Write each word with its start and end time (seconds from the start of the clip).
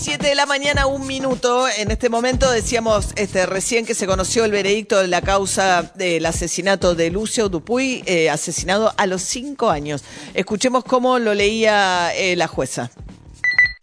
7 0.00 0.28
de 0.28 0.34
la 0.36 0.46
mañana, 0.46 0.86
un 0.86 1.06
minuto. 1.06 1.68
En 1.68 1.90
este 1.90 2.08
momento 2.08 2.50
decíamos 2.50 3.08
este, 3.16 3.46
recién 3.46 3.84
que 3.84 3.94
se 3.94 4.06
conoció 4.06 4.44
el 4.44 4.52
veredicto 4.52 5.00
de 5.00 5.08
la 5.08 5.22
causa 5.22 5.92
del 5.96 6.24
asesinato 6.24 6.94
de 6.94 7.10
Lucio 7.10 7.48
Dupuy, 7.48 8.04
eh, 8.06 8.30
asesinado 8.30 8.94
a 8.96 9.06
los 9.06 9.22
5 9.22 9.70
años. 9.70 10.04
Escuchemos 10.34 10.84
cómo 10.84 11.18
lo 11.18 11.34
leía 11.34 12.14
eh, 12.14 12.36
la 12.36 12.46
jueza. 12.46 12.92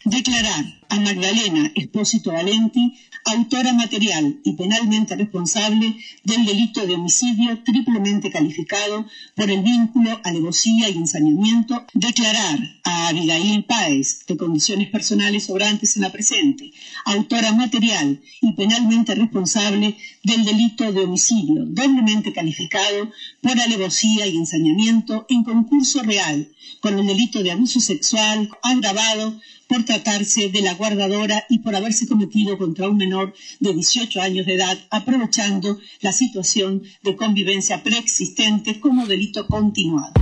Declarar 0.06 0.64
a 0.90 1.00
Magdalena 1.00 1.72
Espósito 1.76 2.32
Valenti 2.32 2.94
autora 3.26 3.74
material 3.74 4.40
y 4.44 4.54
penalmente 4.54 5.16
responsable 5.16 5.98
del 6.24 6.46
delito 6.46 6.86
de 6.86 6.94
homicidio 6.94 7.64
triplemente 7.64 8.30
calificado 8.30 9.08
por 9.36 9.50
el 9.50 9.64
vínculo, 9.64 10.22
alevosía 10.24 10.90
y 10.90 10.98
ensañamiento, 10.98 11.86
declarar 11.94 12.60
a 12.84 13.08
Abigail 13.08 13.64
Páez, 13.64 14.26
de 14.28 14.38
condiciones 14.38 14.90
personales 14.90 15.46
sobrantes 15.46 15.96
en 15.96 16.04
la 16.04 16.12
presente, 16.12 16.72
autora 17.06 17.52
material 17.54 18.22
y 18.42 18.54
penalmente 18.54 19.16
responsable 19.16 19.98
del 20.24 20.46
delito 20.46 20.92
de 20.92 21.02
homicidio 21.02 21.66
doblemente 21.66 22.32
calificado 22.32 23.12
por 23.42 23.60
alevosía 23.60 24.28
y 24.28 24.38
ensañamiento 24.38 25.26
en 25.30 25.44
concurso 25.44 26.04
real 26.04 26.48
con 26.80 27.00
el 27.00 27.08
delito 27.08 27.42
de 27.42 27.52
abuso 27.52 27.80
sexual 27.80 28.50
agravado 28.62 29.40
por 29.68 29.84
tratarse 29.84 30.50
de 30.50 30.62
la 30.62 30.75
guardadora 30.76 31.46
y 31.50 31.60
por 31.60 31.76
haberse 31.76 32.08
cometido 32.08 32.58
contra 32.58 32.90
un 32.90 32.98
menor 32.98 33.34
de 33.60 33.74
18 33.74 34.22
años 34.22 34.46
de 34.46 34.56
edad, 34.56 34.78
aprovechando 34.90 35.80
la 36.02 36.12
situación 36.12 36.84
de 37.04 37.16
convivencia 37.16 37.84
preexistente 37.84 38.80
como 38.80 39.08
delito 39.08 39.48
continuado. 39.48 40.14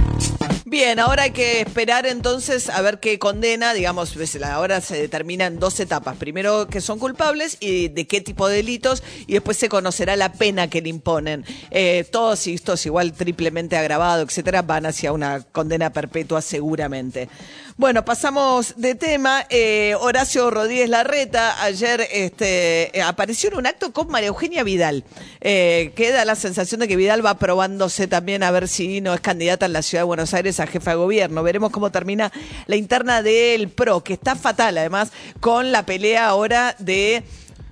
Bien, 0.65 0.99
ahora 0.99 1.23
hay 1.23 1.31
que 1.31 1.61
esperar 1.61 2.07
entonces 2.07 2.67
a 2.67 2.81
ver 2.81 2.99
qué 2.99 3.19
condena, 3.19 3.75
digamos, 3.75 4.13
pues, 4.13 4.41
ahora 4.41 4.81
se 4.81 4.99
determina 4.99 5.45
en 5.45 5.59
dos 5.59 5.79
etapas. 5.79 6.17
Primero 6.17 6.67
que 6.67 6.81
son 6.81 6.97
culpables 6.97 7.57
y 7.59 7.89
de 7.89 8.07
qué 8.07 8.21
tipo 8.21 8.47
de 8.47 8.55
delitos 8.55 9.03
y 9.27 9.33
después 9.33 9.57
se 9.57 9.69
conocerá 9.69 10.15
la 10.15 10.33
pena 10.33 10.69
que 10.71 10.81
le 10.81 10.89
imponen. 10.89 11.45
Eh, 11.69 12.07
todos 12.11 12.47
estos 12.47 12.83
igual 12.87 13.13
triplemente 13.13 13.77
agravado, 13.77 14.23
etcétera, 14.23 14.63
van 14.63 14.87
hacia 14.87 15.11
una 15.11 15.41
condena 15.41 15.91
perpetua 15.91 16.41
seguramente. 16.41 17.29
Bueno, 17.75 18.05
pasamos 18.05 18.75
de 18.77 18.93
tema. 18.93 19.45
Eh, 19.49 19.95
Horacio 19.99 20.51
Rodríguez 20.51 20.89
Larreta 20.89 21.63
ayer 21.63 22.01
este, 22.11 22.95
eh, 22.95 23.01
apareció 23.01 23.49
en 23.49 23.57
un 23.57 23.65
acto 23.65 23.91
con 23.91 24.09
María 24.09 24.27
Eugenia 24.27 24.63
Vidal. 24.63 25.03
Eh, 25.41 25.91
queda 25.95 26.23
la 26.23 26.35
sensación 26.35 26.81
de 26.81 26.87
que 26.87 26.95
Vidal 26.95 27.25
va 27.25 27.39
probándose 27.39 28.07
también 28.07 28.43
a 28.43 28.51
ver 28.51 28.67
si 28.67 29.01
no 29.01 29.11
es 29.13 29.21
candidata 29.21 29.65
en 29.65 29.73
la 29.73 29.81
ciudad 29.81 30.03
de 30.03 30.05
Buenos 30.05 30.35
Aires 30.35 30.59
a 30.59 30.67
jefa 30.67 30.91
de 30.91 30.97
gobierno. 30.97 31.41
Veremos 31.41 31.71
cómo 31.71 31.91
termina 31.91 32.31
la 32.67 32.75
interna 32.75 33.23
del 33.23 33.69
PRO, 33.69 34.03
que 34.03 34.13
está 34.13 34.35
fatal 34.35 34.77
además 34.77 35.11
con 35.39 35.71
la 35.71 35.83
pelea 35.83 36.27
ahora 36.27 36.75
de 36.77 37.23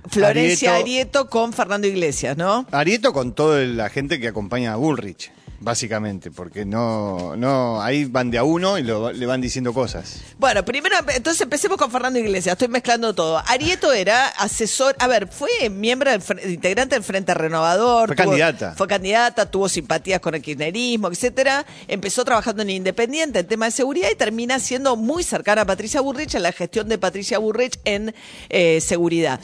Florencia 0.09 0.71
Arieto. 0.71 0.83
Arieto, 0.83 1.29
con 1.29 1.53
Fernando 1.53 1.87
Iglesias, 1.87 2.35
¿no? 2.37 2.65
Arieto 2.71 3.13
con 3.13 3.33
toda 3.33 3.61
la 3.61 3.89
gente 3.89 4.19
que 4.19 4.29
acompaña 4.29 4.73
a 4.73 4.77
Bullrich, 4.77 5.31
básicamente, 5.61 6.31
porque 6.31 6.65
no, 6.65 7.35
no, 7.37 7.81
ahí 7.81 8.05
van 8.05 8.31
de 8.31 8.37
a 8.39 8.43
uno 8.43 8.77
y 8.77 8.83
lo- 8.83 9.11
le 9.13 9.25
van 9.25 9.39
diciendo 9.39 9.73
cosas. 9.73 10.19
Bueno, 10.37 10.65
primero, 10.65 10.95
entonces 11.15 11.39
empecemos 11.41 11.77
con 11.77 11.89
Fernando 11.91 12.19
Iglesias. 12.19 12.53
Estoy 12.53 12.67
mezclando 12.67 13.13
todo. 13.13 13.41
Arieto 13.47 13.93
era 13.93 14.27
asesor, 14.27 14.95
a 14.99 15.07
ver, 15.07 15.27
fue 15.27 15.69
miembro 15.69 16.11
del 16.11 16.21
integrante 16.51 16.95
del 16.95 17.03
Frente 17.03 17.33
Renovador. 17.33 18.07
Fue 18.07 18.15
candidata. 18.15 18.73
Fue 18.75 18.87
candidata, 18.87 19.49
tuvo 19.49 19.69
simpatías 19.69 20.19
con 20.19 20.33
el 20.35 20.41
kirchnerismo, 20.41 21.07
etcétera. 21.09 21.65
Empezó 21.87 22.25
trabajando 22.25 22.63
en 22.63 22.71
Independiente 22.71 23.39
en 23.39 23.47
tema 23.47 23.65
de 23.65 23.71
seguridad 23.71 24.09
y 24.11 24.15
termina 24.15 24.59
siendo 24.59 24.95
muy 24.95 25.23
cercana 25.23 25.61
a 25.61 25.65
Patricia 25.65 26.01
Burrich 26.01 26.33
en 26.35 26.43
la 26.43 26.51
gestión 26.51 26.89
de 26.89 26.97
Patricia 26.97 27.37
Burrich 27.37 27.79
en 27.85 28.15
eh, 28.49 28.81
seguridad. 28.81 29.39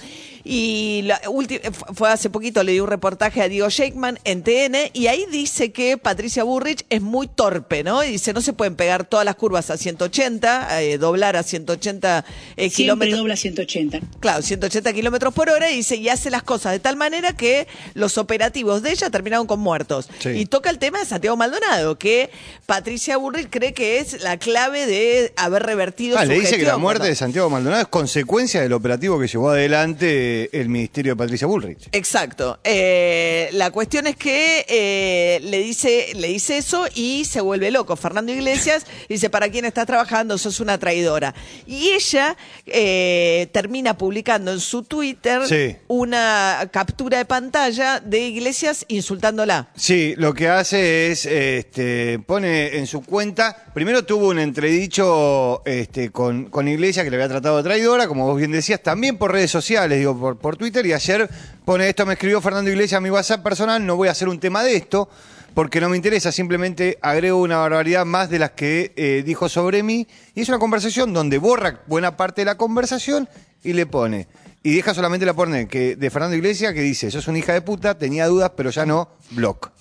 Y 0.49 1.01
la 1.03 1.21
ulti- 1.23 1.59
fue 1.93 2.09
hace 2.09 2.29
poquito, 2.29 2.63
le 2.63 2.71
di 2.71 2.79
un 2.79 2.87
reportaje 2.87 3.41
a 3.41 3.49
Diego 3.49 3.69
Shakeman 3.69 4.17
en 4.23 4.43
TN 4.43 4.91
y 4.93 5.07
ahí 5.07 5.25
dice 5.29 5.71
que 5.73 5.97
Patricia 6.07 6.45
Burrich 6.45 6.85
es 6.89 7.01
muy 7.01 7.27
torpe, 7.27 7.83
¿no? 7.83 8.01
Y 8.01 8.11
dice, 8.11 8.31
no 8.31 8.39
se 8.39 8.53
pueden 8.53 8.77
pegar 8.77 9.03
todas 9.03 9.25
las 9.25 9.35
curvas 9.35 9.69
a 9.71 9.75
180, 9.75 10.81
eh, 10.81 10.97
doblar 10.97 11.35
a 11.35 11.43
180 11.43 12.23
eh, 12.55 12.69
Siempre 12.69 12.75
kilómetros. 12.75 13.19
dobla 13.19 13.35
180. 13.35 13.99
Claro, 14.21 14.41
180 14.41 14.93
kilómetros 14.93 15.33
por 15.33 15.49
hora 15.49 15.69
y 15.69 15.75
dice, 15.75 15.97
y 15.97 16.07
hace 16.07 16.29
las 16.29 16.43
cosas 16.43 16.71
de 16.71 16.79
tal 16.79 16.95
manera 16.95 17.35
que 17.35 17.67
los 17.93 18.17
operativos 18.17 18.83
de 18.83 18.91
ella 18.91 19.09
terminaron 19.09 19.47
con 19.47 19.59
muertos. 19.59 20.07
Sí. 20.19 20.29
Y 20.29 20.45
toca 20.45 20.69
el 20.69 20.79
tema 20.79 20.99
de 20.99 21.05
Santiago 21.05 21.35
Maldonado, 21.35 21.97
que 21.97 22.29
Patricia 22.65 23.17
Burrich 23.17 23.49
cree 23.49 23.73
que 23.73 23.99
es 23.99 24.21
la 24.21 24.37
clave 24.37 24.85
de 24.85 25.33
haber 25.35 25.63
revertido 25.63 26.17
Ah, 26.17 26.21
su 26.21 26.29
le 26.29 26.39
dice 26.39 26.57
que 26.57 26.63
la 26.63 26.77
muerte 26.77 27.03
¿no? 27.03 27.09
de 27.09 27.15
Santiago 27.15 27.49
Maldonado 27.49 27.81
es 27.81 27.89
consecuencia 27.89 28.61
del 28.61 28.71
operativo 28.71 29.19
que 29.19 29.27
llevó 29.27 29.49
adelante 29.49 30.57
el 30.57 30.69
ministerio 30.69 31.11
de 31.11 31.15
Patricia 31.17 31.47
Bullrich. 31.47 31.89
Exacto. 31.91 32.59
Eh, 32.63 33.49
la 33.51 33.71
cuestión 33.71 34.07
es 34.07 34.15
que 34.15 34.65
eh, 34.69 35.41
le 35.43 35.59
dice 35.59 35.96
le 36.15 36.27
dice 36.29 36.57
eso 36.57 36.85
y 36.95 37.25
se 37.25 37.41
vuelve 37.41 37.71
loco. 37.71 37.95
Fernando 37.95 38.31
Iglesias 38.31 38.85
dice, 39.09 39.29
¿para 39.29 39.49
quién 39.49 39.65
estás 39.65 39.85
trabajando? 39.85 40.37
Sos 40.37 40.59
una 40.59 40.77
traidora. 40.77 41.33
Y 41.65 41.89
ella 41.89 42.35
eh, 42.65 43.47
termina 43.51 43.97
publicando 43.97 44.51
en 44.51 44.59
su 44.59 44.83
Twitter 44.83 45.41
Sí. 45.47 45.75
una 45.87 46.69
captura 46.71 47.17
de 47.17 47.25
pantalla 47.25 47.99
de 47.99 48.19
Iglesias 48.19 48.85
insultándola. 48.87 49.69
Sí, 49.75 50.13
lo 50.17 50.33
que 50.33 50.49
hace 50.49 51.11
es, 51.11 51.25
este, 51.25 52.19
pone 52.25 52.77
en 52.77 52.87
su 52.87 53.01
cuenta, 53.03 53.65
primero 53.73 54.05
tuvo 54.05 54.27
un 54.29 54.39
entredicho 54.39 55.61
este, 55.65 56.11
con, 56.11 56.45
con 56.49 56.67
Iglesia 56.67 57.03
que 57.03 57.09
le 57.09 57.15
había 57.17 57.29
tratado 57.29 57.57
de 57.57 57.63
traidora, 57.63 58.07
como 58.07 58.25
vos 58.25 58.37
bien 58.37 58.51
decías, 58.51 58.81
también 58.81 59.17
por 59.17 59.31
redes 59.31 59.51
sociales, 59.51 59.97
digo, 59.97 60.17
por, 60.17 60.37
por 60.37 60.57
Twitter, 60.57 60.85
y 60.85 60.93
ayer 60.93 61.29
pone 61.65 61.89
esto, 61.89 62.05
me 62.05 62.13
escribió 62.13 62.41
Fernando 62.41 62.69
Iglesias 62.71 62.97
a 62.97 63.01
mi 63.01 63.09
WhatsApp 63.09 63.43
personal, 63.43 63.85
no 63.85 63.95
voy 63.95 64.07
a 64.07 64.11
hacer 64.11 64.27
un 64.29 64.39
tema 64.39 64.63
de 64.63 64.75
esto, 64.75 65.09
porque 65.57 65.81
no 65.81 65.89
me 65.89 65.97
interesa, 65.97 66.31
simplemente 66.31 66.99
agrego 67.01 67.41
una 67.41 67.57
barbaridad 67.57 68.05
más 68.05 68.29
de 68.29 68.37
las 68.37 68.51
que 68.51 68.93
eh, 68.95 69.23
dijo 69.25 69.49
sobre 69.49 69.81
mí, 69.81 70.07
y 70.35 70.41
es 70.41 70.49
una 70.49 70.59
conversación 70.59 71.13
donde 71.13 71.39
borra 71.39 71.81
buena 71.87 72.15
parte 72.15 72.41
de 72.41 72.45
la 72.45 72.57
conversación 72.57 73.27
y 73.63 73.73
le 73.73 73.87
pone... 73.87 74.27
Y 74.61 74.75
deja 74.75 74.93
solamente 74.93 75.25
la 75.25 75.33
pone 75.33 75.67
que 75.67 75.95
de 75.95 76.09
Fernando 76.11 76.35
Iglesias 76.35 76.73
que 76.73 76.81
dice, 76.81 77.09
sos 77.09 77.27
una 77.27 77.39
hija 77.39 77.53
de 77.53 77.61
puta, 77.61 77.97
tenía 77.97 78.27
dudas, 78.27 78.51
pero 78.55 78.69
ya 78.69 78.85
no, 78.85 79.09
block. 79.31 79.71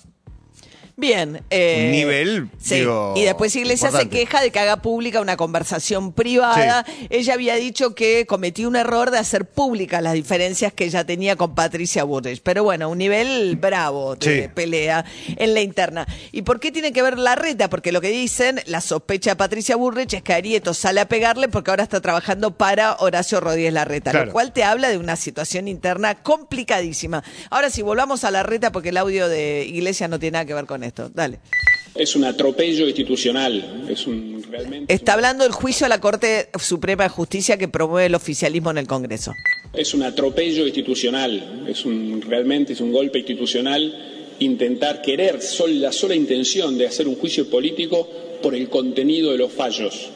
Bien. 0.99 1.43
eh, 1.51 1.83
Un 1.85 1.91
nivel, 1.91 2.49
sí. 2.59 2.75
digo, 2.79 3.13
y 3.15 3.23
después 3.23 3.55
Iglesias 3.55 3.93
se 3.93 4.09
queja 4.09 4.41
de 4.41 4.49
que 4.49 4.57
haga 4.57 4.77
pública 4.77 5.21
una 5.21 5.37
conversación 5.37 6.11
privada. 6.11 6.83
Ella 7.11 7.35
había 7.35 7.53
dicho 7.55 7.93
que 7.93 8.25
cometió 8.25 8.67
un 8.67 8.75
error 8.75 9.11
de 9.11 9.19
hacer 9.19 9.45
públicas 9.45 10.01
las 10.01 10.13
diferencias 10.13 10.73
que 10.73 10.85
ella 10.85 11.05
tenía 11.05 11.35
con 11.35 11.53
Patricia 11.53 12.03
Burrich. 12.03 12.41
Pero 12.41 12.63
bueno, 12.63 12.89
un 12.89 12.97
nivel 12.97 13.57
bravo 13.57 14.15
de 14.15 14.41
Sí. 14.43 14.49
pelea 14.51 15.05
en 15.27 15.53
la 15.53 15.61
interna. 15.61 16.07
¿Y 16.31 16.41
por 16.41 16.59
qué 16.59 16.71
tiene 16.71 16.91
que 16.91 17.03
ver 17.03 17.19
la 17.19 17.35
reta? 17.35 17.69
Porque 17.69 17.91
lo 17.91 18.01
que 18.01 18.09
dicen, 18.09 18.59
la 18.65 18.81
sospecha 18.81 19.29
de 19.29 19.35
Patricia 19.35 19.75
Burrich 19.75 20.15
es 20.15 20.23
que 20.23 20.33
Arieto 20.33 20.73
sale 20.73 20.99
a 20.99 21.07
pegarle 21.07 21.47
porque 21.47 21.69
ahora 21.69 21.83
está 21.83 22.01
trabajando 22.01 22.57
para 22.57 22.95
Horacio 22.95 23.39
Rodríguez 23.39 23.73
Larreta. 23.73 24.09
Claro. 24.09 24.25
Lo 24.25 24.31
cual 24.31 24.51
te 24.51 24.63
habla 24.63 24.89
de 24.89 24.97
una 24.97 25.15
situación 25.15 25.67
interna 25.67 26.15
complicadísima. 26.15 27.23
Ahora 27.51 27.69
sí, 27.69 27.83
volvamos 27.83 28.23
a 28.23 28.31
la 28.31 28.41
reta 28.41 28.71
porque 28.71 28.89
el 28.89 28.97
audio 28.97 29.29
de 29.29 29.63
Iglesias 29.67 30.09
no 30.09 30.17
tiene 30.17 30.33
nada 30.37 30.45
que 30.45 30.55
ver 30.55 30.65
con 30.65 30.86
esto. 30.87 31.09
Dale. 31.13 31.39
Es 31.95 32.15
un 32.15 32.25
atropello 32.25 32.85
institucional, 32.87 33.85
es 33.89 34.05
un 34.05 34.43
realmente 34.49 34.93
Está 34.93 35.13
hablando 35.13 35.43
del 35.43 35.51
juicio 35.53 35.85
a 35.85 35.89
la 35.89 35.99
Corte 35.99 36.49
Suprema 36.59 37.03
de 37.03 37.09
Justicia 37.09 37.57
que 37.57 37.67
promueve 37.67 38.05
el 38.07 38.15
oficialismo 38.15 38.69
en 38.71 38.77
el 38.77 38.87
Congreso. 38.87 39.33
es 39.73 39.93
un 39.93 40.03
atropello 40.03 40.65
institucional, 40.65 41.65
es 41.67 41.85
un 41.85 42.21
realmente 42.21 42.73
es 42.73 42.81
un 42.81 42.91
golpe 42.91 43.19
institucional 43.19 44.35
intentar 44.39 45.01
querer 45.01 45.41
sol- 45.41 45.81
la 45.81 45.91
sola 45.91 46.13
intención 46.15 46.77
de 46.77 46.85
hacer 46.87 47.07
un 47.07 47.15
juicio 47.15 47.49
político 47.49 48.07
por 48.43 48.53
el 48.53 48.69
contenido 48.69 49.31
de 49.31 49.37
los 49.39 49.51
fallos. 49.51 50.09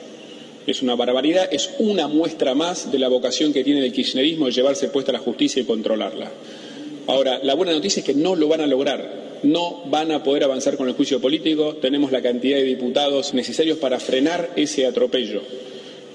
Es 0.68 0.84
una 0.84 0.94
barbaridad, 0.96 1.50
es 1.52 1.72
una 1.80 2.08
muestra 2.08 2.54
más 2.54 2.92
de 2.92 3.00
la 3.00 3.08
vocación 3.08 3.52
que 3.52 3.64
tiene 3.64 3.84
el 3.84 3.92
kirchnerismo 3.92 4.46
de 4.46 4.52
llevarse 4.52 4.90
puesta 4.90 5.12
la 5.12 5.18
justicia 5.18 5.60
y 5.60 5.66
controlarla. 5.66 6.32
Ahora, 7.08 7.40
la 7.44 7.56
buena 7.56 7.72
noticia 7.74 8.02
es 8.02 8.06
que 8.06 8.14
no 8.14 8.36
lo 8.36 8.48
van 8.48 8.62
a 8.62 8.68
lograr. 8.68 9.21
No 9.44 9.84
van 9.86 10.12
a 10.12 10.24
poder 10.24 10.44
avanzar 10.44 10.78
con 10.78 10.88
el 10.88 10.94
juicio 10.94 11.20
político. 11.20 11.76
Tenemos 11.76 12.12
la 12.12 12.22
cantidad 12.22 12.58
de 12.58 12.64
diputados 12.64 13.34
necesarios 13.34 13.78
para 13.78 14.00
frenar 14.00 14.52
ese 14.56 14.86
atropello. 14.86 15.42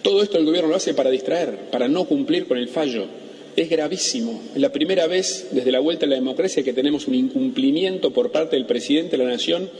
Todo 0.02 0.22
esto 0.22 0.38
el 0.38 0.44
gobierno 0.44 0.70
lo 0.70 0.76
hace 0.76 0.94
para 0.94 1.10
distraer, 1.10 1.70
para 1.70 1.88
no 1.88 2.04
cumplir 2.04 2.46
con 2.46 2.58
el 2.58 2.68
fallo. 2.68 3.06
es 3.56 3.70
gravísimo. 3.70 4.40
Es 4.54 4.60
la 4.60 4.70
primera 4.70 5.06
vez 5.06 5.48
desde 5.50 5.72
la 5.72 5.80
vuelta 5.80 6.04
a 6.06 6.08
la 6.08 6.16
democracia 6.16 6.62
que 6.62 6.74
tenemos 6.74 7.08
un 7.08 7.14
incumplimiento 7.14 8.10
por 8.10 8.30
parte 8.30 8.56
del 8.56 8.66
presidente 8.66 9.16
de 9.16 9.24
la 9.24 9.30
Nación 9.30 9.70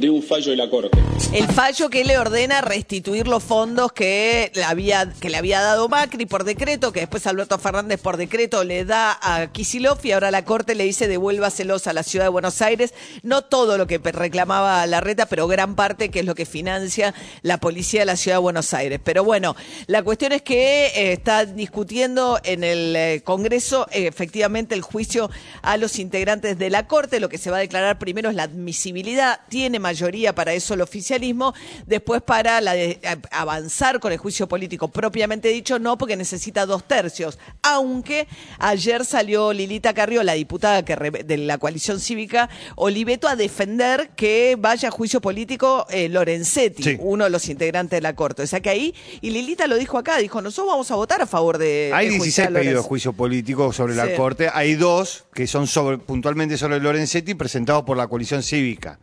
de 0.00 0.10
un 0.10 0.22
fallo 0.22 0.50
de 0.50 0.56
la 0.56 0.68
Corte. 0.68 0.98
El 1.32 1.46
fallo 1.46 1.90
que 1.90 2.04
le 2.04 2.18
ordena 2.18 2.60
restituir 2.60 3.28
los 3.28 3.42
fondos 3.42 3.92
que 3.92 4.50
le 4.54 4.64
había, 4.64 5.12
que 5.20 5.30
le 5.30 5.36
había 5.36 5.60
dado 5.60 5.88
Macri 5.88 6.26
por 6.26 6.44
decreto, 6.44 6.92
que 6.92 7.00
después 7.00 7.26
Alberto 7.26 7.58
Fernández 7.58 8.00
por 8.00 8.16
decreto 8.16 8.64
le 8.64 8.84
da 8.84 9.18
a 9.22 9.52
Kisilov 9.52 9.98
y 10.02 10.12
ahora 10.12 10.30
la 10.30 10.44
Corte 10.44 10.74
le 10.74 10.84
dice 10.84 11.06
devuélvaselos 11.06 11.86
a 11.86 11.92
la 11.92 12.02
ciudad 12.02 12.24
de 12.24 12.30
Buenos 12.30 12.62
Aires. 12.62 12.94
No 13.22 13.42
todo 13.42 13.78
lo 13.78 13.86
que 13.86 13.98
reclamaba 13.98 14.84
la 14.86 15.00
reta, 15.00 15.26
pero 15.26 15.46
gran 15.46 15.76
parte 15.76 16.08
que 16.08 16.20
es 16.20 16.26
lo 16.26 16.34
que 16.34 16.46
financia 16.46 17.14
la 17.42 17.58
policía 17.58 18.00
de 18.00 18.06
la 18.06 18.16
ciudad 18.16 18.38
de 18.38 18.42
Buenos 18.42 18.74
Aires. 18.74 19.00
Pero 19.04 19.22
bueno, 19.22 19.54
la 19.86 20.02
cuestión 20.02 20.32
es 20.32 20.42
que 20.42 20.86
eh, 20.86 21.12
está 21.12 21.44
discutiendo 21.44 22.40
en 22.44 22.64
el 22.64 22.96
eh, 22.96 23.22
Congreso 23.24 23.86
eh, 23.92 24.06
efectivamente 24.06 24.74
el 24.74 24.82
juicio 24.82 25.30
a 25.62 25.76
los 25.76 25.98
integrantes 25.98 26.58
de 26.58 26.70
la 26.70 26.86
Corte. 26.86 27.20
Lo 27.20 27.28
que 27.28 27.38
se 27.38 27.50
va 27.50 27.58
a 27.58 27.60
declarar 27.60 27.98
primero 27.98 28.30
es 28.30 28.36
la 28.36 28.44
admisibilidad. 28.44 29.40
Tiene 29.48 29.78
mayoría 29.90 30.34
para 30.34 30.52
eso 30.54 30.74
el 30.74 30.80
oficialismo, 30.82 31.52
después 31.86 32.22
para 32.22 32.60
la 32.60 32.74
de, 32.74 33.00
avanzar 33.32 33.98
con 33.98 34.12
el 34.12 34.18
juicio 34.18 34.46
político 34.48 34.88
propiamente 34.88 35.48
dicho, 35.48 35.78
no, 35.78 35.98
porque 35.98 36.16
necesita 36.16 36.64
dos 36.66 36.84
tercios. 36.84 37.38
Aunque 37.62 38.28
ayer 38.58 39.04
salió 39.04 39.52
Lilita 39.52 39.92
Carrió, 39.92 40.22
la 40.22 40.34
diputada 40.34 40.84
que 40.84 40.94
de 40.96 41.36
la 41.38 41.58
coalición 41.58 41.98
cívica, 41.98 42.48
Oliveto, 42.76 43.26
a 43.28 43.34
defender 43.36 44.10
que 44.16 44.56
vaya 44.58 44.88
a 44.88 44.92
juicio 44.92 45.20
político 45.20 45.86
eh, 45.90 46.08
Lorenzetti, 46.08 46.82
Sí. 46.82 46.96
uno 47.00 47.24
de 47.24 47.30
los 47.30 47.48
integrantes 47.48 47.96
de 47.96 48.00
la 48.02 48.14
Corte. 48.14 48.42
O 48.42 48.46
sea 48.46 48.60
que 48.60 48.70
ahí, 48.70 48.94
y 49.20 49.30
Lilita 49.30 49.66
lo 49.66 49.76
dijo 49.76 49.98
acá, 49.98 50.18
dijo, 50.18 50.40
nosotros 50.40 50.68
vamos 50.72 50.90
a 50.90 50.94
votar 50.96 51.20
a 51.20 51.26
favor 51.26 51.58
de... 51.58 51.90
Hay 51.92 52.06
de 52.06 52.12
16 52.12 52.20
juiciar 52.22 52.46
a 52.46 52.50
pedidos 52.50 52.64
de 52.64 52.70
Lorenzetti". 52.72 52.88
juicio 52.88 53.12
político 53.12 53.72
sobre 53.72 53.94
Sí. 53.94 53.98
la 53.98 54.14
Corte. 54.16 54.48
Hay 54.52 54.74
dos 54.74 55.24
que 55.34 55.46
son 55.46 55.66
sobre, 55.66 55.98
puntualmente 55.98 56.56
sobre 56.56 56.78
Lorenzetti 56.80 57.34
presentados 57.34 57.84
por 57.84 57.96
la 57.96 58.06
coalición 58.06 58.42
cívica. 58.42 58.98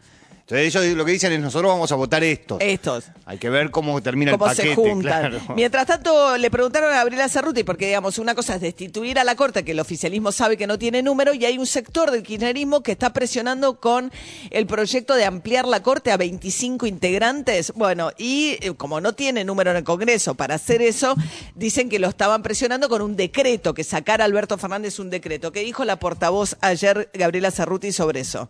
Entonces 0.49 0.73
ellos 0.73 0.95
lo 0.95 1.03
que 1.03 1.11
dicen 1.11 1.33
es 1.33 1.41
nosotros 1.41 1.69
vamos 1.69 1.91
a 1.91 1.95
votar 1.95 2.23
estos. 2.23 2.61
Estos. 2.61 3.03
Hay 3.25 3.37
que 3.37 3.49
ver 3.49 3.69
cómo 3.69 4.01
termina 4.01 4.31
cómo 4.31 4.45
el 4.45 4.51
paquete. 4.51 4.69
se 4.69 4.75
juntan. 4.75 5.01
claro. 5.29 5.41
Mientras 5.57 5.85
tanto, 5.87 6.37
le 6.37 6.49
preguntaron 6.49 6.89
a 6.89 6.95
Gabriela 6.95 7.27
Cerruti, 7.27 7.65
porque 7.65 7.87
digamos, 7.87 8.17
una 8.17 8.33
cosa 8.33 8.55
es 8.55 8.61
destituir 8.61 9.19
a 9.19 9.25
la 9.25 9.35
Corte, 9.35 9.65
que 9.65 9.73
el 9.73 9.79
oficialismo 9.81 10.31
sabe 10.31 10.55
que 10.55 10.65
no 10.65 10.79
tiene 10.79 11.03
número, 11.03 11.33
y 11.33 11.43
hay 11.43 11.57
un 11.57 11.65
sector 11.65 12.11
del 12.11 12.23
kirchnerismo 12.23 12.81
que 12.81 12.93
está 12.93 13.11
presionando 13.11 13.81
con 13.81 14.09
el 14.49 14.67
proyecto 14.67 15.15
de 15.15 15.25
ampliar 15.25 15.67
la 15.67 15.83
Corte 15.83 16.11
a 16.13 16.17
25 16.17 16.85
integrantes. 16.85 17.73
Bueno, 17.75 18.11
y 18.17 18.57
eh, 18.61 18.73
como 18.77 19.01
no 19.01 19.11
tiene 19.11 19.43
número 19.43 19.71
en 19.71 19.77
el 19.77 19.83
Congreso 19.83 20.35
para 20.35 20.55
hacer 20.55 20.81
eso, 20.81 21.17
dicen 21.55 21.89
que 21.89 21.99
lo 21.99 22.07
estaban 22.07 22.41
presionando 22.41 22.87
con 22.87 23.01
un 23.01 23.17
decreto, 23.17 23.73
que 23.73 23.83
sacara 23.83 24.23
Alberto 24.23 24.57
Fernández 24.57 24.97
un 24.99 25.09
decreto. 25.09 25.51
¿Qué 25.51 25.59
dijo 25.59 25.83
la 25.83 25.99
portavoz 25.99 26.55
ayer, 26.61 27.09
Gabriela 27.13 27.51
Cerruti, 27.51 27.91
sobre 27.91 28.21
eso? 28.21 28.49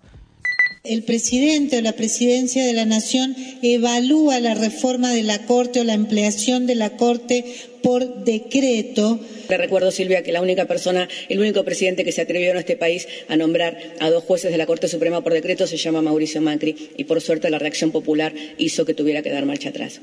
El 0.87 1.03
presidente 1.03 1.77
o 1.77 1.81
la 1.81 1.93
presidencia 1.93 2.65
de 2.65 2.73
la 2.73 2.85
Nación 2.85 3.35
evalúa 3.61 4.39
la 4.39 4.53
reforma 4.53 5.11
de 5.11 5.23
la 5.23 5.45
Corte 5.45 5.79
o 5.79 5.83
la 5.83 5.93
ampliación 5.93 6.65
de 6.65 6.75
la 6.75 6.97
Corte 6.97 7.45
por 7.81 8.23
decreto. 8.23 9.19
Le 9.49 9.57
recuerdo, 9.57 9.91
Silvia, 9.91 10.23
que 10.23 10.31
la 10.31 10.41
única 10.41 10.65
persona, 10.65 11.07
el 11.29 11.39
único 11.39 11.63
presidente 11.63 12.03
que 12.03 12.11
se 12.11 12.21
atrevió 12.21 12.51
en 12.51 12.57
este 12.57 12.75
país 12.75 13.07
a 13.29 13.35
nombrar 13.37 13.77
a 13.99 14.09
dos 14.09 14.23
jueces 14.23 14.51
de 14.51 14.57
la 14.57 14.65
Corte 14.65 14.87
Suprema 14.87 15.21
por 15.21 15.33
decreto 15.33 15.67
se 15.67 15.77
llama 15.77 16.01
Mauricio 16.01 16.41
Macri 16.41 16.91
y 16.97 17.03
por 17.05 17.21
suerte 17.21 17.49
la 17.49 17.59
reacción 17.59 17.91
popular 17.91 18.33
hizo 18.57 18.85
que 18.85 18.93
tuviera 18.93 19.21
que 19.21 19.31
dar 19.31 19.45
marcha 19.45 19.69
atrás. 19.69 20.01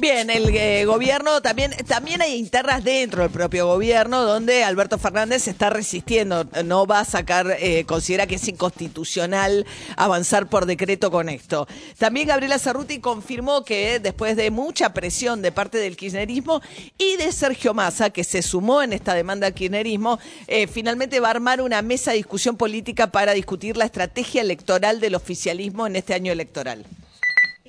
Bien, 0.00 0.30
el 0.30 0.48
eh, 0.56 0.84
gobierno 0.84 1.40
también, 1.42 1.70
también 1.86 2.22
hay 2.22 2.34
internas 2.34 2.82
dentro 2.82 3.22
del 3.22 3.30
propio 3.30 3.68
gobierno 3.68 4.22
donde 4.22 4.64
Alberto 4.64 4.98
Fernández 4.98 5.44
se 5.44 5.50
está 5.50 5.70
resistiendo, 5.70 6.44
no 6.64 6.86
va 6.86 7.00
a 7.00 7.04
sacar, 7.04 7.56
eh, 7.60 7.84
considera 7.86 8.26
que 8.26 8.34
es 8.34 8.48
inconstitucional 8.48 9.64
avanzar 9.96 10.48
por 10.48 10.66
decreto 10.66 11.12
con 11.12 11.28
esto. 11.28 11.68
También 11.98 12.26
Gabriela 12.26 12.58
Cerruti 12.58 12.98
confirmó 12.98 13.64
que 13.64 14.00
después 14.00 14.36
de 14.36 14.50
mucha 14.50 14.92
presión 14.92 15.40
de 15.40 15.52
parte 15.52 15.78
del 15.78 15.96
kirchnerismo 15.96 16.62
y 16.98 17.16
de 17.16 17.32
Sergio 17.32 17.74
Massa, 17.74 18.10
que 18.10 18.24
se 18.24 18.42
sumó 18.42 18.82
en 18.82 18.92
esta 18.92 19.14
demanda 19.14 19.46
al 19.46 19.54
kirchnerismo, 19.54 20.18
eh, 20.46 20.66
finalmente 20.66 21.20
va 21.20 21.28
a 21.28 21.32
armar 21.32 21.60
una 21.60 21.82
mesa 21.82 22.12
de 22.12 22.18
discusión 22.18 22.56
política 22.56 23.10
para 23.10 23.32
discutir 23.32 23.76
la 23.76 23.84
estrategia 23.84 24.40
electoral 24.40 25.00
del 25.00 25.14
oficialismo 25.14 25.86
en 25.86 25.96
este 25.96 26.14
año 26.14 26.32
electoral. 26.32 26.84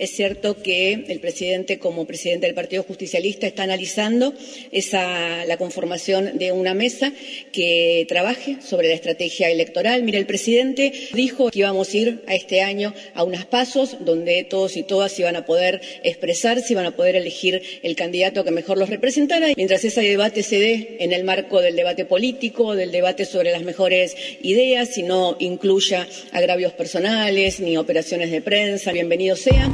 Es 0.04 0.12
cierto 0.18 0.62
que 0.62 1.06
el 1.08 1.22
presidente, 1.22 1.80
como 1.80 2.06
presidente 2.06 2.46
del 2.46 2.54
Partido 2.54 2.84
Justicialista, 2.84 3.48
está 3.48 3.64
analizando 3.64 4.34
esa, 4.74 5.46
la 5.46 5.56
conformación 5.56 6.38
de 6.38 6.52
una 6.52 6.74
mesa 6.74 7.14
que 7.54 8.06
trabaje 8.10 8.58
sobre 8.62 8.90
la 8.90 8.96
estrategia 8.96 9.50
electoral. 9.50 10.04
Mire, 10.04 10.18
el 10.18 10.26
presidente 10.26 10.92
dijo 11.14 11.50
que 11.50 11.60
íbamos 11.60 11.94
a 11.94 11.98
ir 11.98 12.22
a 12.28 12.36
este 12.36 12.60
año 12.60 12.94
a 13.14 13.24
unas 13.24 13.46
pasos 13.46 13.96
donde 14.02 14.44
todos 14.44 14.76
y 14.76 14.84
todas 14.84 15.18
iban 15.20 15.38
a 15.38 15.46
poder 15.46 15.80
expresarse, 16.04 16.74
iban 16.74 16.86
a 16.86 16.98
poder 16.98 17.16
elegir 17.16 17.62
el 17.82 17.96
candidato 17.96 18.44
que 18.44 18.52
mejor 18.52 18.78
los 18.78 18.90
representara. 18.90 19.54
Mientras 19.56 19.86
ese 19.86 20.02
debate 20.02 20.44
se 20.44 20.60
dé 20.60 20.98
en 21.00 21.14
el 21.14 21.24
marco 21.24 21.62
del 21.62 21.78
debate 21.78 22.04
político, 22.04 22.76
del 22.76 22.92
debate 22.92 23.24
sobre 23.24 23.54
las 23.54 23.64
mejores 23.64 24.18
ideas 24.42 24.98
y 24.98 25.04
no 25.04 25.38
incluya 25.40 26.06
agravios 26.34 26.74
personales 26.74 27.62
ni 27.62 27.78
operaciones 27.78 28.32
de 28.32 28.42
prensa, 28.42 28.92
bienvenidos 28.92 29.40
sean. 29.40 29.74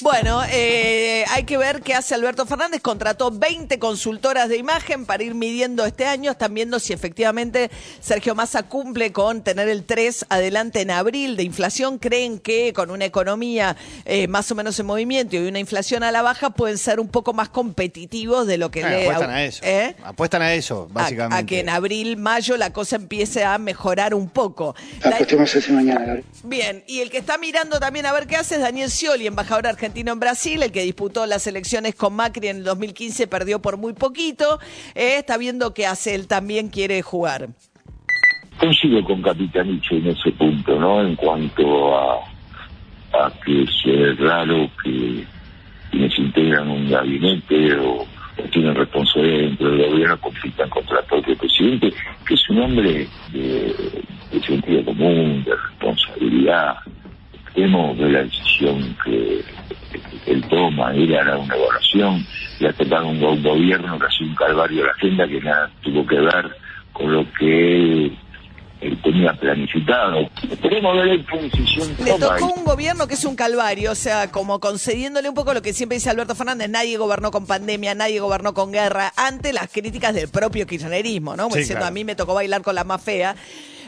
Bueno, 0.00 0.42
eh, 0.50 1.24
hay 1.30 1.44
que 1.44 1.56
ver 1.58 1.82
qué 1.82 1.94
hace 1.94 2.14
Alberto 2.14 2.46
Fernández. 2.46 2.80
Contrató 2.80 3.30
20 3.30 3.78
consultoras 3.78 4.48
de 4.48 4.56
imagen 4.56 5.04
para 5.06 5.22
ir 5.22 5.34
midiendo 5.34 5.84
este 5.84 6.06
año. 6.06 6.30
Están 6.32 6.54
viendo 6.54 6.80
si 6.80 6.92
efectivamente 6.92 7.70
Sergio 8.00 8.34
Massa 8.34 8.62
cumple 8.64 9.12
con 9.12 9.42
tener 9.44 9.68
el 9.68 9.84
3 9.84 10.26
adelante 10.30 10.80
en 10.80 10.90
abril 10.90 11.36
de 11.36 11.42
inflación. 11.44 11.98
Creen 11.98 12.38
que 12.38 12.72
con 12.72 12.90
una 12.90 13.04
economía 13.04 13.76
eh, 14.04 14.26
más 14.28 14.50
o 14.50 14.54
menos 14.54 14.78
en 14.80 14.86
movimiento 14.86 15.36
y 15.36 15.46
una 15.46 15.58
inflación 15.58 16.02
a 16.02 16.10
la 16.10 16.22
baja 16.22 16.50
pueden 16.50 16.78
ser 16.78 16.98
un 16.98 17.08
poco 17.08 17.32
más 17.34 17.48
competitivos 17.50 18.46
de 18.46 18.58
lo 18.58 18.70
que 18.70 18.80
Bueno, 18.80 18.96
le... 18.96 19.04
apuestan 19.04 19.30
a 19.30 19.44
eso. 19.44 19.60
¿Eh? 19.64 19.96
Apuestan 20.02 20.42
a 20.42 20.54
eso, 20.54 20.88
básicamente. 20.90 21.36
A, 21.42 21.46
que 21.46 21.60
en 21.60 21.68
abril, 21.68 22.16
mayo 22.16 22.56
la 22.56 22.72
cosa 22.72 22.96
empiece 22.96 23.44
a 23.44 23.58
mejorar 23.58 24.14
un 24.14 24.28
poco. 24.30 24.74
La 25.04 25.10
La- 25.10 25.16
cuestión 25.18 25.42
es 25.42 25.54
ese 25.54 25.70
mañana, 25.72 26.00
Gabriel. 26.00 26.24
Bien, 26.44 26.82
y 26.86 27.00
el 27.00 27.10
que 27.10 27.18
está 27.18 27.38
mirando 27.38 27.78
también 27.78 28.06
a 28.06 28.12
ver 28.12 28.26
qué 28.26 28.36
hace 28.36 28.56
es 28.56 28.60
Daniel 28.62 28.90
Scioli, 28.90 29.26
embajador 29.26 29.66
argentino 29.66 29.91
en 30.00 30.20
Brasil, 30.20 30.62
el 30.62 30.72
que 30.72 30.82
disputó 30.82 31.26
las 31.26 31.46
elecciones 31.46 31.94
con 31.94 32.14
Macri 32.14 32.48
en 32.48 32.58
el 32.58 32.64
2015, 32.64 33.26
perdió 33.26 33.60
por 33.60 33.76
muy 33.76 33.92
poquito. 33.92 34.58
Eh, 34.94 35.16
está 35.18 35.36
viendo 35.36 35.74
qué 35.74 35.86
hace, 35.86 36.14
él 36.14 36.26
también 36.26 36.68
quiere 36.68 37.02
jugar. 37.02 37.48
Coincido 38.58 39.04
con 39.04 39.22
Capitanicho 39.22 39.94
en 39.94 40.08
ese 40.08 40.30
punto, 40.32 40.78
¿no? 40.78 41.02
En 41.02 41.16
cuanto 41.16 41.96
a, 41.96 42.14
a 43.12 43.32
que 43.44 43.62
es 43.62 44.18
raro 44.18 44.70
que 44.82 45.24
quienes 45.90 46.18
integran 46.18 46.68
un 46.70 46.90
gabinete 46.90 47.76
o, 47.78 48.06
tienen 48.50 48.74
responsabilidad 48.74 49.40
dentro 49.40 49.70
del 49.70 49.90
gobierno 49.90 50.20
compitan 50.20 50.68
contra 50.70 51.00
el 51.00 51.04
propio 51.04 51.36
presidente, 51.36 51.92
que 52.26 52.34
es 52.34 52.50
un 52.50 52.62
hombre 52.62 53.06
de 53.30 54.40
sentido 54.46 54.84
común, 54.86 55.44
de 55.44 55.54
responsabilidad. 55.54 56.76
Esperemos 57.54 57.98
de 57.98 58.08
la 58.08 58.22
decisión 58.22 58.96
que, 59.04 59.44
que 60.24 60.30
él 60.32 60.42
toma, 60.48 60.94
él 60.94 61.14
hará 61.14 61.36
una 61.36 61.54
evaluación, 61.54 62.26
le 62.60 62.68
ha 62.68 62.72
tocado 62.72 63.08
un, 63.08 63.20
go- 63.20 63.36
gobierno 63.36 63.98
que 63.98 64.06
ha 64.06 64.10
sido 64.10 64.30
un 64.30 64.36
calvario 64.36 64.78
de 64.80 64.86
la 64.86 64.92
agenda 64.92 65.28
que 65.28 65.40
nada 65.42 65.70
tuvo 65.82 66.06
que 66.06 66.18
ver 66.18 66.50
con 66.94 67.12
lo 67.12 67.26
que 67.38 67.82
él, 68.06 68.18
él 68.80 68.98
tenía 69.02 69.34
planificado. 69.34 70.20
Esperemos 70.50 70.96
ver 70.96 71.24
qué 71.26 71.38
decisión 71.42 71.88
Le 72.02 72.12
toma. 72.12 72.36
tocó 72.38 72.54
un 72.54 72.64
gobierno 72.64 73.06
que 73.06 73.14
es 73.14 73.24
un 73.26 73.36
calvario, 73.36 73.92
o 73.92 73.96
sea, 73.96 74.30
como 74.30 74.58
concediéndole 74.58 75.28
un 75.28 75.34
poco 75.34 75.52
lo 75.52 75.60
que 75.60 75.74
siempre 75.74 75.96
dice 75.96 76.08
Alberto 76.08 76.34
Fernández, 76.34 76.70
nadie 76.70 76.96
gobernó 76.96 77.30
con 77.30 77.46
pandemia, 77.46 77.94
nadie 77.94 78.18
gobernó 78.20 78.54
con 78.54 78.72
guerra, 78.72 79.12
ante 79.14 79.52
las 79.52 79.70
críticas 79.70 80.14
del 80.14 80.28
propio 80.30 80.66
kirchnerismo, 80.66 81.36
¿no? 81.36 81.42
Como 81.44 81.56
Sí, 81.56 81.60
diciendo, 81.60 81.80
claro. 81.80 81.90
a 81.92 81.94
mí 81.94 82.04
me 82.04 82.14
tocó 82.16 82.32
bailar 82.32 82.62
con 82.62 82.74
la 82.74 82.84
más 82.84 83.02
fea. 83.04 83.36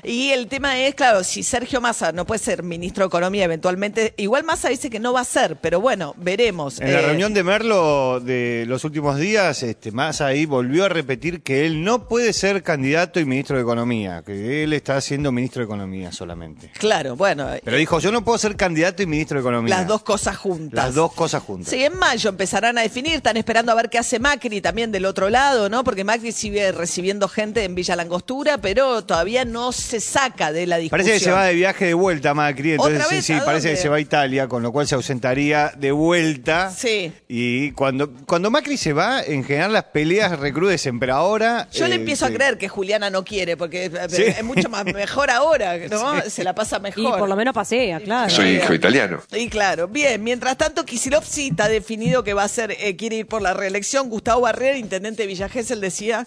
Y 0.05 0.31
el 0.31 0.49
tema 0.49 0.79
es, 0.79 0.95
claro, 0.95 1.25
si 1.25 1.43
Sergio 1.43 1.81
Massa 1.81 2.13
no 2.13 2.27
puede 2.27 2.39
ser 2.39 2.63
ministro 2.63 3.05
de 3.05 3.09
Economía 3.09 3.45
eventualmente, 3.45 4.13
igual 4.19 4.45
Massa 4.45 4.69
dice 4.69 4.91
que 4.91 5.01
no 5.01 5.13
va 5.13 5.21
a 5.21 5.25
ser, 5.25 5.57
pero 5.61 5.81
bueno, 5.81 6.15
veremos. 6.19 6.81
En 6.81 6.93
la 6.93 7.01
Eh, 7.01 7.07
reunión 7.07 7.33
de 7.33 7.43
Merlo 7.43 8.21
de 8.21 8.65
los 8.69 8.85
últimos 8.85 9.17
días, 9.19 9.63
este, 9.63 9.93
más 9.93 10.21
ahí 10.21 10.45
volvió 10.47 10.85
a 10.85 10.89
repetir 10.89 11.43
que 11.43 11.65
él 11.67 11.83
no 11.85 12.07
puede 12.09 12.33
ser 12.33 12.63
candidato 12.63 13.19
y 13.21 13.25
ministro 13.25 13.57
de 13.57 13.63
Economía, 13.63 14.23
que 14.25 14.63
él 14.65 14.73
está 14.75 15.01
siendo 15.01 15.33
ministro 15.33 15.61
de 15.61 15.65
Economía 15.65 16.13
solamente. 16.13 16.71
Claro, 16.79 17.17
bueno, 17.17 17.49
Pero 17.65 17.77
dijo, 17.77 17.99
yo 17.99 18.13
no 18.13 18.25
puedo 18.25 18.37
ser 18.39 18.57
candidato 18.57 19.03
y 19.03 19.07
ministro 19.07 19.37
de 19.39 19.41
Economía. 19.41 19.75
las 19.79 19.87
dos 19.87 20.03
cosas 20.03 20.37
juntas. 20.37 20.85
Las 20.85 20.95
dos 20.95 21.13
cosas 21.15 21.43
juntas. 21.43 21.71
Sí, 21.71 21.83
en 21.83 21.97
mayo 21.99 22.29
empezarán 22.31 22.77
a 22.79 22.83
definir, 22.83 23.15
están 23.15 23.37
esperando 23.37 23.73
a 23.73 23.75
ver 23.75 23.89
qué 23.89 23.99
hace 23.99 24.19
Macri 24.19 24.61
también 24.61 24.93
del 24.93 25.07
otro 25.07 25.31
lado, 25.31 25.69
¿no? 25.71 25.83
Porque 25.83 26.05
Macri 26.05 26.33
sigue 26.33 26.73
recibiendo 26.73 27.29
gente 27.29 27.65
en 27.65 27.75
Villa 27.75 27.97
Langostura, 27.97 28.59
pero 28.59 29.03
todavía 29.05 29.45
no 29.45 29.73
se 29.73 29.94
se 29.95 30.01
saca 30.01 30.53
de 30.53 30.67
la 30.67 30.79
discusión. 30.79 30.91
Parece 31.07 31.13
que 31.13 31.25
se 31.25 31.31
va 31.31 31.45
de 31.45 31.55
viaje 31.55 31.85
de 31.87 31.95
vuelta 31.95 32.35
Macri, 32.35 32.73
entonces 32.73 32.97
¿Otra 32.97 33.09
sí, 33.09 33.15
vez? 33.17 33.25
sí, 33.25 33.33
¿A 33.35 33.45
parece 33.45 33.69
dónde? 33.69 33.77
que 33.77 33.83
se 33.83 33.89
va 33.89 33.97
a 33.97 34.01
Italia, 34.01 34.49
con 34.49 34.63
lo 34.63 34.73
cual 34.73 34.87
se 34.89 34.95
ausentaría 34.95 35.73
de 35.77 35.93
vuelta. 35.93 36.71
Sí. 36.71 37.13
Y 37.29 37.71
cuando, 37.73 38.13
cuando 38.27 38.51
Macri 38.51 38.77
se 38.77 38.93
va, 38.93 39.23
en 39.23 39.45
general 39.45 39.73
las 39.73 39.85
peleas 39.85 40.39
recrudecen, 40.39 40.99
pero 40.99 41.15
ahora... 41.15 41.69
Yo 41.73 41.87
le 41.87 41.95
eh, 41.95 41.99
empiezo 41.99 42.27
sí. 42.27 42.33
a 42.33 42.35
creer 42.37 42.59
que 42.59 42.69
Juliana 42.69 43.11
no 43.11 43.25
quiere, 43.25 43.57
porque 43.57 43.87
es- 43.87 43.93
Sí. 44.13 44.23
es 44.25 44.43
mucho 44.45 44.69
más 44.69 44.85
mejor 44.85 45.31
ahora, 45.31 45.77
¿no? 45.91 46.21
Se 46.29 46.43
la 46.45 46.55
pasa 46.55 46.79
mejor. 46.79 47.03
Y 47.05 47.19
por 47.19 47.29
lo 47.29 47.37
menos 47.37 47.55
pasea, 47.55 48.01
claro. 48.01 48.31
Soy 48.31 48.57
hijo 48.57 48.75
italiano. 48.75 49.21
Y 49.33 49.49
claro, 49.49 49.89
bien, 49.89 50.23
mientras 50.25 50.57
tanto 50.57 50.85
Kisilov 50.85 51.25
sí 51.25 51.49
está 51.49 51.69
definido 51.69 52.25
que 52.25 52.35
va 52.35 52.45
a 52.45 52.49
ser, 52.49 52.73
eh, 52.79 52.97
quiere 52.97 53.17
ir 53.17 53.27
por 53.27 53.43
la 53.43 53.55
reelección. 53.55 54.09
Gustavo 54.11 54.43
Barrera, 54.43 54.77
intendente 54.77 55.23
de 55.23 55.27
Villa 55.29 55.49
Gesell, 55.49 55.81
decía, 55.81 56.27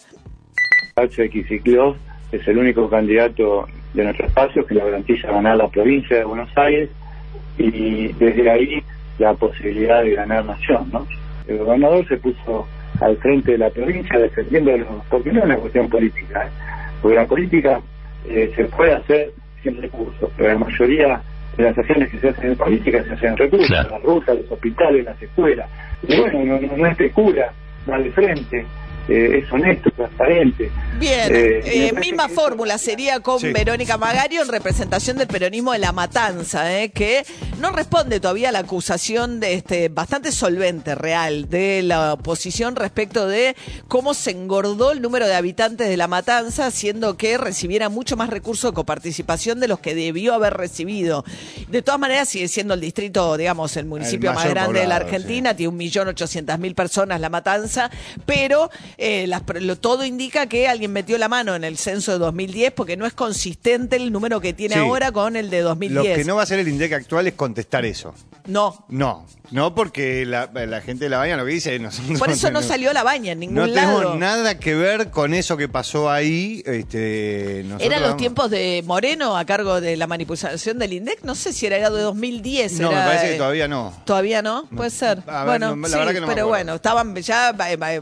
H. 0.96 1.30
Kiciclov 1.30 1.96
es 2.32 2.48
el 2.48 2.58
único 2.58 2.90
candidato 2.90 3.68
de 3.94 4.04
nuestro 4.04 4.28
espacio 4.28 4.66
que 4.66 4.76
le 4.76 4.84
garantiza 4.84 5.32
ganar 5.32 5.58
la 5.58 5.68
provincia 5.70 6.18
de 6.18 6.24
Buenos 6.26 6.50
Aires 6.56 6.90
y 7.58 8.08
desde 8.14 8.50
ahí 8.50 8.84
la 9.18 9.34
posibilidad 9.34 10.04
de 10.04 10.12
ganar 10.16 10.46
nación, 10.46 10.90
¿no? 10.92 11.08
El 11.48 11.60
gobernador 11.60 12.08
se 12.08 12.18
puso 12.18 12.68
al 13.00 13.18
frente 13.18 13.54
de 13.54 13.58
la 13.58 13.70
provincia 13.70 14.20
defendiéndolo, 14.20 15.04
porque 15.10 15.32
no 15.32 15.40
es 15.40 15.46
una 15.46 15.58
cuestión 15.58 15.90
política, 15.90 16.46
¿eh? 16.46 16.50
porque 17.02 17.16
la 17.16 17.26
política 17.26 17.82
eh, 18.28 18.52
se 18.56 18.66
puede 18.66 18.94
hacer 18.94 19.32
sin 19.64 19.82
recursos, 19.82 20.30
pero 20.36 20.54
la 20.54 20.60
mayoría 20.60 21.22
de 21.56 21.64
las 21.64 21.78
acciones 21.78 22.12
que 22.12 22.20
se 22.20 22.30
hacen 22.30 22.52
en 22.52 22.56
política 22.58 23.04
se 23.04 23.14
hacen 23.14 23.30
en 23.30 23.38
recursos, 23.38 23.70
las 23.70 24.04
rutas, 24.04 24.36
los 24.36 24.52
hospitales, 24.52 25.06
las 25.06 25.22
escuelas. 25.22 25.70
Y 26.08 26.20
bueno, 26.20 26.44
no, 26.44 26.60
no, 26.60 26.78
no 26.78 26.86
especula, 26.88 27.52
va 27.90 27.98
de 28.00 28.12
frente, 28.12 28.66
eh, 29.08 29.44
es 29.44 29.52
honesto, 29.52 29.90
transparente. 29.92 30.72
Bien, 31.00 31.34
Eh, 31.36 31.62
eh, 31.90 31.94
misma 31.94 32.28
que- 32.28 32.34
fórmula 32.34 32.78
sería 32.78 33.20
con 33.20 33.40
Sí. 33.40 33.52
Verónica 33.52 33.98
Magario 33.98 34.42
en 34.42 34.48
representación 34.48 35.18
del 35.18 35.28
peronismo 35.28 35.72
de 35.74 35.80
la 35.80 35.92
matanza, 35.92 36.80
eh, 36.82 36.90
que 36.90 37.24
no 37.60 37.72
responde 37.72 38.20
todavía 38.20 38.50
a 38.50 38.52
la 38.52 38.60
acusación 38.60 39.40
de 39.40 39.54
este 39.54 39.90
bastante 39.90 40.32
solvente, 40.32 40.96
real, 40.96 41.50
de 41.50 41.82
la 41.84 42.14
oposición 42.14 42.76
respecto 42.76 43.28
de 43.28 43.56
cómo 43.88 44.14
se 44.14 44.32
engordó 44.32 44.92
el 44.92 45.02
número 45.02 45.28
de 45.28 45.36
habitantes 45.36 45.88
de 45.88 45.98
la 45.98 46.08
matanza, 46.08 46.66
haciendo 46.68 47.18
que 47.18 47.38
recibiera 47.38 47.90
mucho 47.90 48.18
más 48.18 48.30
recursos 48.30 48.72
de 48.72 48.76
coparticipación 48.76 49.60
de 49.60 49.68
los 49.68 49.80
que 49.80 49.96
debió 49.96 50.34
haber 50.34 50.56
recibido. 50.56 51.24
De 51.70 51.82
todas 51.82 52.00
maneras, 52.00 52.30
sigue 52.30 52.48
siendo 52.48 52.74
el 52.74 52.82
distrito, 52.82 53.38
digamos, 53.38 53.78
el 53.78 53.86
municipio 53.86 54.34
más 54.34 54.50
grande 54.50 54.82
de 54.82 54.88
la 54.88 54.98
Argentina, 54.98 55.56
tiene 55.56 55.70
un 55.70 55.78
millón 55.78 56.08
ochocientas 56.08 56.60
mil 56.60 56.76
personas 56.76 57.22
la 57.22 57.30
matanza, 57.30 57.90
pero 58.26 58.70
eh, 58.98 59.28
las 59.28 59.44
lo- 59.62 59.78
todo 59.78 60.04
indica 60.06 60.48
que 60.48 60.68
alguien 60.68 60.92
metió 60.92 61.18
la 61.18 61.28
mano 61.30 61.56
en 61.56 61.64
el 61.64 61.78
censo 61.78 62.12
de 62.14 62.18
2010 62.20 62.72
porque 62.74 62.98
no 62.98 63.06
es 63.06 63.14
consistente 63.14 63.96
el 63.96 64.12
número 64.12 64.42
que 64.42 64.54
tiene 64.54 64.76
Sí. 64.76 64.80
ahora 64.82 65.12
con 65.12 65.36
el 65.36 65.50
de 65.50 65.62
Lo 65.62 65.70
2010. 65.70 66.18
que 66.18 66.26
no 66.26 66.36
va 66.36 66.42
a 66.42 66.44
hacer 66.44 66.60
el 66.60 66.68
INDEC 66.68 66.94
actual 66.94 67.28
es 67.28 67.34
contestar 67.34 67.86
eso. 67.86 68.14
No. 68.48 68.86
No, 68.90 69.26
no 69.52 69.76
porque 69.76 70.26
la, 70.26 70.50
la 70.54 70.80
gente 70.82 71.04
de 71.06 71.10
la 71.10 71.18
baña 71.18 71.36
lo 71.36 71.46
que 71.46 71.52
dice 71.52 71.78
nosotros 71.80 72.18
Por 72.18 72.30
eso 72.32 72.48
no 72.48 72.60
tenemos- 72.60 72.66
salió 72.66 72.94
la 72.94 73.04
baña 73.04 73.34
en 73.34 73.40
ningún 73.42 73.56
No 73.56 73.66
lado. 73.68 73.98
tenemos 74.00 74.18
nada 74.20 74.58
que 74.58 74.74
ver 74.74 75.10
con 75.12 75.34
eso 75.34 75.58
que 75.58 75.68
pasó 75.68 76.10
ahí. 76.10 76.64
Este, 76.66 77.60
¿Eran 77.80 78.02
los 78.02 78.16
tiempos 78.18 78.50
de 78.50 78.84
Moreno 78.86 79.38
a 79.38 79.46
cargo 79.46 79.82
de 79.82 79.98
la 79.98 80.08
manipulación 80.08 80.80
del 80.80 80.94
INDEC? 80.94 81.24
No 81.24 81.36
sé 81.36 81.52
si 81.54 81.66
era, 81.66 81.78
de 81.90 82.02
2010. 82.02 82.80
No, 82.80 82.90
me 82.90 82.96
parece 82.96 83.28
que 83.28 83.36
eh, 83.36 83.38
todavía 83.38 83.68
no. 83.68 83.94
¿Todavía 84.06 84.42
no? 84.42 84.66
Puede 84.76 84.90
ser. 84.92 85.22
Ver, 85.24 85.46
bueno, 85.46 85.76
no, 85.76 85.82
la 85.84 85.88
sí, 85.90 85.96
verdad 85.96 86.14
que 86.14 86.22
no 86.22 86.28
me 86.28 86.34
pero 86.34 86.48
bueno, 86.48 86.76
estaban 86.76 87.16
ya, 87.18 87.56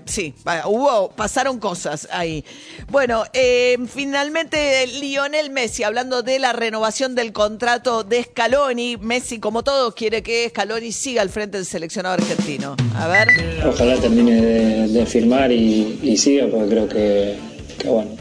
sí, 0.05 0.33
va, 0.47 0.67
pasaron 1.15 1.59
cosas 1.59 2.07
ahí. 2.11 2.43
Bueno, 2.89 3.23
eh, 3.33 3.77
finalmente 3.87 4.85
Lionel 4.87 5.49
Messi, 5.49 5.83
hablando 5.83 6.21
de 6.21 6.39
la 6.39 6.53
renovación 6.53 7.15
del 7.15 7.33
contrato 7.33 8.03
de 8.03 8.23
Scaloni, 8.23 8.97
Messi, 8.97 9.39
como 9.39 9.63
todos, 9.63 9.95
quiere 9.95 10.21
que 10.23 10.49
Scaloni 10.49 10.91
siga 10.91 11.21
al 11.21 11.29
frente 11.29 11.57
del 11.57 11.65
seleccionado 11.65 12.15
argentino. 12.15 12.75
A 12.95 13.07
ver. 13.07 13.27
Ojalá 13.65 13.97
termine 13.97 14.87
de, 14.87 15.05
firmar 15.05 15.51
y, 15.51 16.17
siga, 16.17 16.47
porque 16.47 16.69
creo 16.69 16.87
que, 16.87 17.35
que, 17.77 17.89
bueno, 17.89 18.11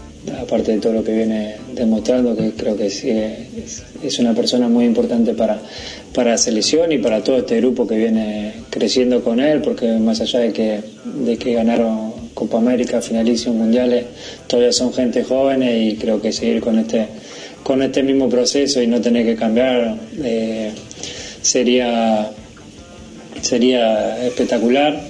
aparte 0.40 0.72
de 0.72 0.78
todo 0.78 0.92
lo 0.92 1.04
que 1.04 1.12
viene 1.12 1.56
demostrando, 1.72 2.36
que 2.36 2.52
creo 2.52 2.76
que 2.76 2.90
sí, 2.90 3.10
es, 3.10 3.82
es 4.02 4.18
una 4.18 4.34
persona 4.34 4.68
muy 4.68 4.84
importante 4.84 5.34
para, 5.34 5.60
para 6.14 6.32
la 6.32 6.38
selección 6.38 6.92
y 6.92 6.98
para 6.98 7.22
todo 7.22 7.38
este 7.38 7.58
grupo 7.58 7.86
que 7.86 7.96
viene 7.96 8.54
creciendo 8.70 9.22
con 9.22 9.40
él, 9.40 9.60
porque 9.60 9.92
más 9.98 10.20
allá 10.20 10.40
de 10.40 10.52
que, 10.52 10.80
de 11.04 11.36
que 11.36 11.54
ganaron 11.54 12.13
Copa 12.34 12.58
América, 12.58 13.00
finalísimos 13.00 13.56
mundiales, 13.56 14.06
todavía 14.46 14.72
son 14.72 14.92
gente 14.92 15.24
jóvenes 15.24 15.92
y 15.92 15.96
creo 15.96 16.20
que 16.20 16.32
seguir 16.32 16.60
con 16.60 16.78
este, 16.78 17.06
con 17.62 17.82
este 17.82 18.02
mismo 18.02 18.28
proceso 18.28 18.82
y 18.82 18.86
no 18.86 19.00
tener 19.00 19.24
que 19.24 19.36
cambiar 19.36 19.96
eh, 20.22 20.72
sería 21.40 22.30
sería 23.40 24.24
espectacular. 24.26 25.00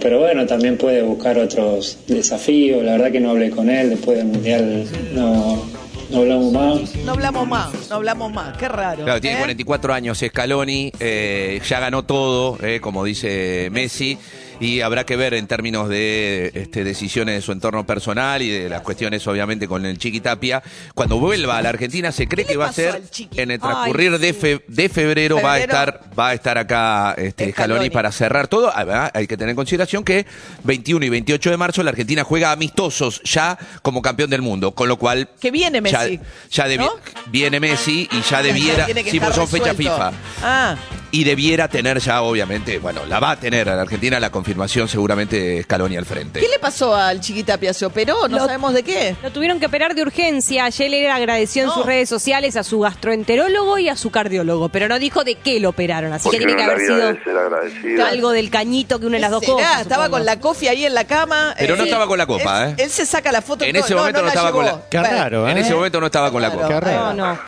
Pero 0.00 0.18
bueno, 0.18 0.44
también 0.44 0.76
puede 0.76 1.02
buscar 1.02 1.38
otros 1.38 1.98
desafíos. 2.06 2.84
La 2.84 2.92
verdad 2.92 3.12
que 3.12 3.20
no 3.20 3.30
hablé 3.30 3.50
con 3.50 3.70
él 3.70 3.90
después 3.90 4.18
del 4.18 4.26
Mundial, 4.26 4.86
no, 5.14 5.64
no 6.10 6.18
hablamos 6.18 6.52
más. 6.52 6.94
No 6.96 7.12
hablamos 7.12 7.48
más, 7.48 7.88
no 7.88 7.96
hablamos 7.96 8.32
más. 8.32 8.56
Qué 8.58 8.68
raro. 8.68 9.04
Claro, 9.04 9.20
tiene 9.20 9.36
¿eh? 9.36 9.40
44 9.40 9.94
años 9.94 10.18
Scaloni, 10.18 10.92
eh, 11.00 11.60
ya 11.66 11.80
ganó 11.80 12.02
todo, 12.02 12.58
eh, 12.62 12.80
como 12.80 13.04
dice 13.04 13.68
Messi, 13.70 14.18
y 14.60 14.80
habrá 14.80 15.04
que 15.04 15.16
ver 15.16 15.34
en 15.34 15.46
términos 15.46 15.88
de 15.88 16.50
este, 16.54 16.84
decisiones 16.84 17.34
de 17.36 17.42
su 17.42 17.52
entorno 17.52 17.84
personal 17.86 18.42
y 18.42 18.50
de 18.50 18.68
las 18.68 18.82
cuestiones, 18.82 19.26
obviamente, 19.26 19.66
con 19.68 19.84
el 19.86 19.98
Chiqui 19.98 20.20
Tapia. 20.20 20.62
Cuando 20.94 21.18
vuelva 21.18 21.58
a 21.58 21.62
la 21.62 21.70
Argentina, 21.70 22.12
se 22.12 22.26
cree 22.28 22.44
¿Qué 22.46 22.52
que 22.52 22.58
va 22.58 22.66
a 22.68 22.72
ser 22.72 23.02
en 23.36 23.50
el 23.50 23.60
transcurrir 23.60 24.12
Ay, 24.12 24.18
de, 24.18 24.32
sí. 24.32 24.40
fe- 24.40 24.64
de 24.68 24.88
febrero, 24.88 25.40
va 25.42 25.54
a 25.54 25.58
estar 25.60 26.00
va 26.18 26.28
a 26.28 26.34
estar 26.34 26.58
acá 26.58 27.14
este, 27.18 27.50
Scaloni. 27.52 27.90
Para 27.90 28.10
cerrar 28.12 28.48
todo. 28.48 28.70
Ah, 28.74 29.10
Hay 29.14 29.26
que 29.26 29.36
tener 29.36 29.50
en 29.50 29.56
consideración 29.56 30.04
que 30.04 30.26
21 30.64 31.04
y 31.06 31.08
28 31.08 31.50
de 31.50 31.56
marzo 31.56 31.82
la 31.82 31.90
Argentina 31.90 32.24
juega 32.24 32.52
amistosos 32.52 33.20
ya 33.24 33.58
como 33.82 34.02
campeón 34.02 34.30
del 34.30 34.42
mundo, 34.42 34.72
con 34.72 34.88
lo 34.88 34.96
cual 34.98 35.28
Que 35.40 35.50
viene 35.50 35.80
ya, 35.90 36.00
Messi. 36.00 36.20
ya 36.50 36.66
debi- 36.68 36.78
¿no? 36.78 36.92
viene 37.26 37.60
Messi 37.60 38.08
y 38.10 38.20
ya 38.22 38.42
debiera, 38.42 38.86
sí, 38.86 38.92
estar 38.96 39.20
pues 39.20 39.34
son 39.34 39.48
fecha. 39.48 39.74
FIFA. 39.74 40.12
Ah, 40.42 40.76
Y 41.14 41.22
debiera 41.22 41.68
tener 41.68 42.00
ya, 42.00 42.22
obviamente, 42.22 42.80
bueno, 42.80 43.02
la 43.06 43.20
va 43.20 43.30
a 43.30 43.36
tener 43.36 43.68
a 43.68 43.76
la 43.76 43.82
Argentina 43.82 44.18
la 44.18 44.30
confirmación 44.30 44.88
seguramente 44.88 45.62
Scaloni 45.62 45.96
al 45.96 46.04
frente. 46.04 46.40
¿qué 46.40 46.48
le 46.48 46.58
pasó 46.58 46.92
al 46.96 47.20
Chiquitapia? 47.20 47.72
¿Se 47.72 47.86
operó? 47.86 48.26
No 48.26 48.38
Lo- 48.38 48.44
sabemos 48.46 48.74
de 48.74 48.82
qué. 48.82 49.14
Lo 49.22 49.30
tuvieron 49.30 49.60
que 49.60 49.66
operar 49.66 49.94
de 49.94 50.02
urgencia. 50.02 50.64
Ayer 50.64 50.90
le 50.90 51.08
agradeció 51.08 51.62
en 51.62 51.70
sus 51.70 51.86
redes 51.86 52.08
sociales 52.08 52.56
a 52.56 52.64
su 52.64 52.80
gastroenterólogo 52.80 53.78
y 53.78 53.88
a 53.88 53.94
su 53.94 54.10
cardiólogo, 54.10 54.70
pero 54.70 54.88
no 54.88 54.98
dijo 54.98 55.22
de 55.22 55.36
qué 55.36 55.60
lo 55.60 55.68
operaron. 55.68 56.12
Así 56.12 56.28
que 56.30 56.38
tiene 56.38 56.56
que 56.56 56.62
haber 56.64 56.80
sido 56.80 58.04
algo 58.06 58.32
del 58.32 58.50
cañito 58.50 58.98
que 58.98 59.06
une 59.06 59.20
las 59.20 59.30
dos 59.30 59.44
¿Será? 59.44 59.52
cosas. 59.54 59.80
Estaba 59.82 60.04
supongo. 60.06 60.16
con 60.18 60.26
la 60.26 60.40
coffee 60.40 60.68
ahí 60.68 60.84
en 60.84 60.94
la 60.94 61.04
cama. 61.04 61.54
Pero 61.56 61.76
no 61.76 61.84
eh, 61.84 61.86
estaba 61.86 62.08
con 62.08 62.18
la 62.18 62.26
copa, 62.26 62.64
él, 62.64 62.70
¿eh? 62.76 62.82
Él 62.84 62.90
se 62.90 63.06
saca 63.06 63.30
la 63.30 63.40
foto. 63.40 63.64
En 63.64 63.76
ese 63.76 63.92
no, 63.94 64.00
momento 64.00 64.20
no 64.20 64.26
estaba 64.28 64.50
con 64.50 64.64
la- 64.64 64.82
Qué 64.90 64.98
raro, 65.00 65.46
¿eh? 65.46 65.52
En 65.52 65.58
ese 65.58 65.72
momento 65.74 66.00
no 66.00 66.06
estaba 66.06 66.32
con 66.32 66.42
la 66.42 66.50
copa. 66.50 66.66
Qué 66.66 66.80
raro. 66.80 67.14
No, 67.14 67.34
no. 67.34 67.38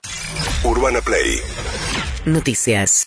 Urbana 0.63 1.01
Play 1.01 1.41
Noticias. 2.27 3.05